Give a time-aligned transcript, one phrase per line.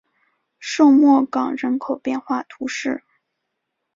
[0.57, 3.03] 圣莫冈人口变化图示